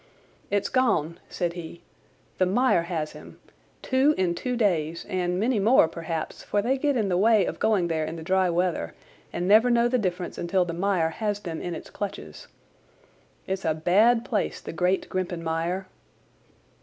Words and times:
"It's 0.49 0.67
gone!" 0.67 1.19
said 1.29 1.53
he. 1.53 1.83
"The 2.39 2.47
mire 2.47 2.81
has 2.81 3.11
him. 3.11 3.39
Two 3.83 4.15
in 4.17 4.33
two 4.33 4.57
days, 4.57 5.05
and 5.07 5.39
many 5.39 5.59
more, 5.59 5.87
perhaps, 5.87 6.41
for 6.41 6.59
they 6.59 6.79
get 6.79 6.97
in 6.97 7.07
the 7.07 7.19
way 7.19 7.45
of 7.45 7.59
going 7.59 7.87
there 7.87 8.03
in 8.03 8.15
the 8.15 8.23
dry 8.23 8.49
weather 8.49 8.95
and 9.31 9.47
never 9.47 9.69
know 9.69 9.87
the 9.87 9.99
difference 9.99 10.39
until 10.39 10.65
the 10.65 10.73
mire 10.73 11.09
has 11.11 11.41
them 11.41 11.61
in 11.61 11.75
its 11.75 11.91
clutches. 11.91 12.47
It's 13.45 13.63
a 13.63 13.75
bad 13.75 14.25
place, 14.25 14.59
the 14.59 14.73
great 14.73 15.07
Grimpen 15.07 15.43
Mire." 15.43 15.85